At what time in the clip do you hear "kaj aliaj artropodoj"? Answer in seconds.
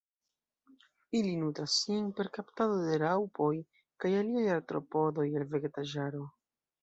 4.05-5.27